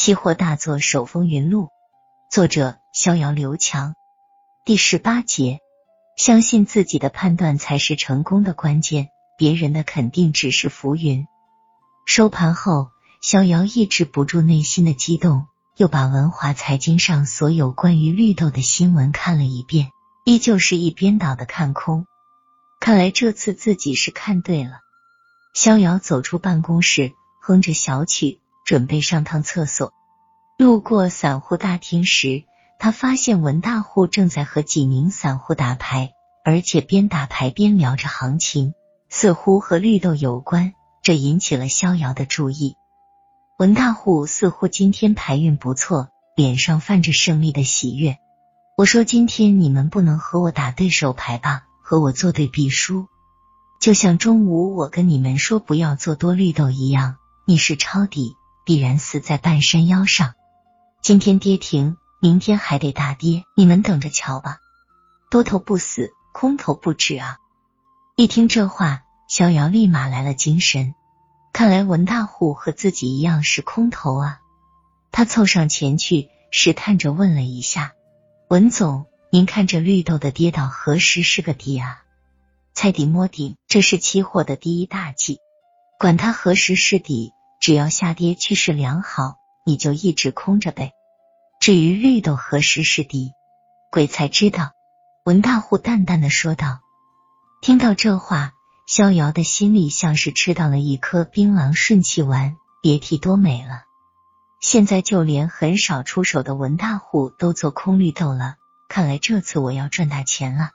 [0.00, 1.70] 期货大作手风云录，
[2.30, 3.96] 作者逍遥刘强。
[4.64, 5.58] 第十八节，
[6.16, 11.26] 相信自己的判断才是成功的关键，别人的肯定只是浮云。
[12.06, 12.90] 收盘后，
[13.20, 19.90] 逍遥抑制不住内心的激动，又把文华财经上所有关于绿豆的新闻看了一遍，
[20.24, 22.06] 依旧是一边倒的看空。
[22.78, 24.78] 看来这次自己是看对了。
[25.54, 28.38] 逍遥走出办公室，哼着小曲。
[28.68, 29.94] 准备上趟厕所，
[30.58, 32.44] 路过散户大厅时，
[32.78, 36.12] 他发现文大户正在和几名散户打牌，
[36.44, 38.74] 而且边打牌边聊着行情，
[39.08, 40.74] 似乎和绿豆有关。
[41.02, 42.76] 这引起了逍遥的注意。
[43.58, 48.18] 文大户似乎今天牌运不错，脸上泛着胜利的喜悦。
[48.76, 51.62] 我说：“今天你们不能和我打对手牌吧？
[51.82, 53.06] 和我作对必输，
[53.80, 58.34] 就像中午我跟你们说不要做多绿豆一样，你是抄底。”
[58.68, 60.34] 必然死在半山腰上。
[61.00, 64.58] 今天跌停，明天还得大跌，你们等着瞧吧。
[65.30, 67.38] 多头不死，空头不止啊！
[68.14, 70.94] 一听这话，逍遥立马来了精神。
[71.50, 74.40] 看来文大户和自己一样是空头啊！
[75.12, 77.94] 他凑上前去，试探着问了一下
[78.50, 82.02] ：“文总，您看这绿豆的跌到何时是个底啊？”
[82.76, 85.38] 猜底摸顶，这是期货的第一大忌。
[85.98, 87.32] 管它何时是底。
[87.60, 90.92] 只要下跌趋势良好，你就一直空着呗。
[91.60, 93.32] 至于绿豆何时是底，
[93.90, 94.72] 鬼才知道。
[95.24, 96.80] 文大户淡淡的说道。
[97.60, 98.52] 听到这话，
[98.86, 103.82] 逍遥的心里像是吃到了一颗槟榔顺气丸，别提多美了。
[104.60, 108.54] 现在就连很少出手的文大户都做空绿豆了，
[108.88, 110.70] 看来这次我要赚大钱了。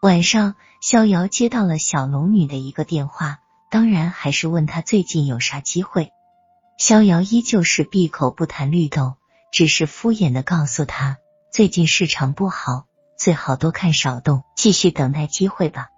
[0.00, 3.38] 晚上，逍遥接到了小龙女的一个电话。
[3.76, 6.10] 当然还是问他最近有啥机会。
[6.78, 9.16] 逍遥依旧是闭口不谈绿豆，
[9.52, 11.18] 只是敷衍的告诉他
[11.52, 12.86] 最近市场不好，
[13.18, 15.90] 最好多看少动，继续等待机会吧。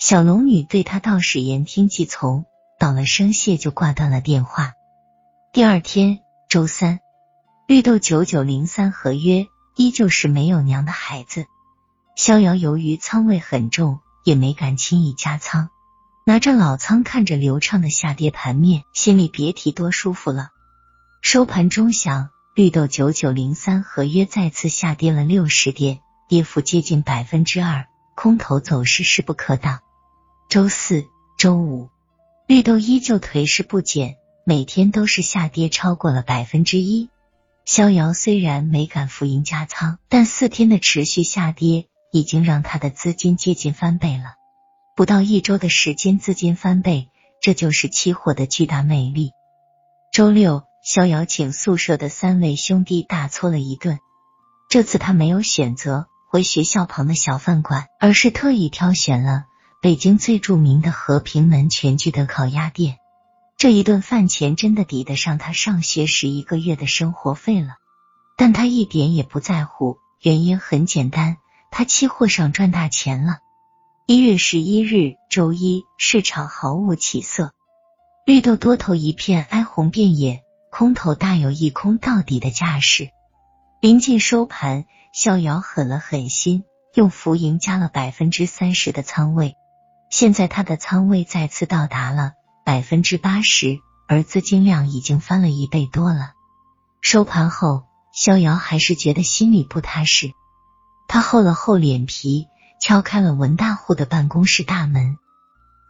[0.00, 2.46] 小龙女对他倒是言听计从，
[2.80, 4.72] 道了声谢就挂断了电话。
[5.52, 6.18] 第二天
[6.48, 6.98] 周三，
[7.68, 9.46] 绿豆九九零三合约
[9.76, 11.46] 依旧是没有娘的孩子。
[12.16, 15.70] 逍遥由于仓位很重，也没敢轻易加仓。
[16.26, 20.52] 拿着老仓看着流畅的下跌盘面，心里别提多舒服了。
[21.20, 29.80] 收盘钟响，绿豆九九零三合约再次下跌了六十点，跌幅接近百分之二，空头走势势不可挡。
[30.48, 31.04] 周四、
[31.36, 31.90] 周五，
[32.46, 37.10] 绿豆依旧颓势不减，每天都是下跌超过了百分之一。
[37.66, 44.36] 逍遥虽然没敢浮盈加仓，但四天的持续下跌已经让他的资金接近翻倍了。
[44.96, 47.08] 不到一周的时间，资金翻倍，
[47.42, 49.32] 这就是期货的巨大魅力。
[50.12, 53.98] 周六，逍遥请宿舍的三位兄弟大搓了一顿。
[54.68, 59.46] 这次他没有选择回学校旁的小饭馆，而是特意挑选了
[59.82, 62.98] 北京最著名的和平门全聚德烤鸭店。
[63.56, 67.74] 这一顿饭钱真的抵得上他上学时一个月的生活费了。
[68.36, 71.38] 但他一点也不在乎，原因很简单，
[71.72, 73.38] 他期货上赚大钱了。
[74.06, 77.52] 一月十一日，周一，市场毫无起色，
[78.26, 83.08] 绿豆多头一片哀鸿遍野，空头大有一空到底的架势。
[83.80, 89.54] 临近收盘，逍遥狠了狠心，用浮盈加了百分之三十的仓位。
[90.10, 92.32] 现在他的仓位再次到达了
[92.62, 96.32] 百分之八十，而资金量已经翻了一倍多了。
[97.00, 100.32] 收盘后，逍遥还是觉得心里不踏实，
[101.08, 102.48] 他厚了厚脸皮。
[102.86, 105.16] 敲开了文大户的办公室大门，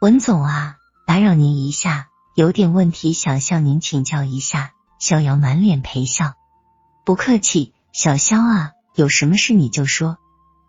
[0.01, 0.77] 文总啊，
[1.09, 2.07] 打扰您一下，
[2.37, 4.71] 有点问题想向您请教一下。
[5.01, 6.35] 逍遥满脸陪笑，
[7.05, 10.19] 不客气，小肖啊，有什么事你就说。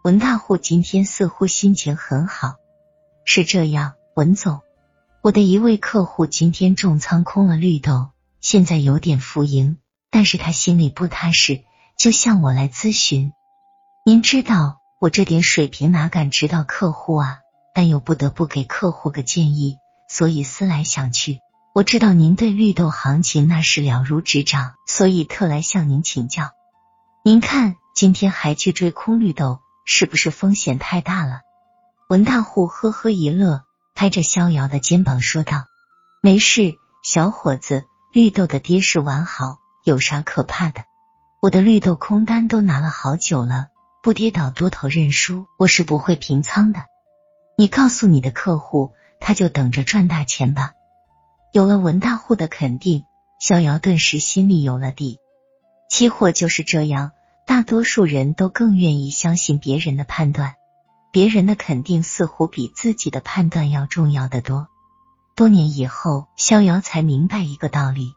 [0.04, 2.56] 文大户今天似乎心情很好，
[3.24, 4.62] 是这样，文总，
[5.22, 8.10] 我的一位客户今天重仓空了绿豆，
[8.42, 9.78] 现在有点浮盈，
[10.10, 11.62] 但是他心里不踏实，
[12.00, 13.32] 就向我来咨询。
[14.04, 14.82] 您知道。
[14.98, 17.40] 我这点水平哪敢指导客户啊？
[17.74, 19.78] 但又不得不给客户个建议，
[20.08, 21.42] 所以思来想去，
[21.74, 26.52] 我知道您对绿豆行情那是了如指掌，所以特来向您请教。
[27.26, 31.42] 您看今天还去追空绿豆，是不是风险太大了？
[32.08, 33.64] 文大户呵呵一乐，
[33.96, 35.66] 拍着逍遥的肩膀说道
[36.24, 37.84] ：“没事，小伙子，
[38.14, 40.86] 绿豆的跌势完好，有啥可怕的？
[41.42, 43.68] 我的绿豆空单都拿了好久了。”
[44.06, 46.86] 不跌倒，多头认输，我是不会平仓的。
[47.58, 50.74] 你告诉你的客户，他就等着赚大钱吧。
[51.52, 53.04] 有了文大户的肯定，
[53.40, 55.18] 逍遥顿时心里有了底。
[55.90, 57.14] 期货就是这样，
[57.48, 60.54] 大多数人都更愿意相信别人的判断，
[61.12, 64.68] 别人的肯定似乎比自己的判断要重要的多。
[65.36, 68.14] 多年以后，逍遥才明白一个道理：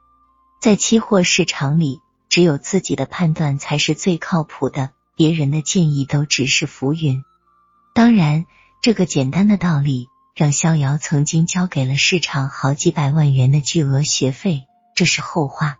[0.60, 7.24] 在期货市场里，只有自己的判断才是最靠谱的，别人的建议都只是浮云。
[7.92, 8.46] 当然，
[8.80, 10.06] 这个简单的道理
[10.36, 14.62] 让逍遥曾经交给了市场好几百万元的巨额学费，
[14.94, 15.78] 这是后话。